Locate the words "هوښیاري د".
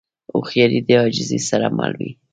0.33-0.89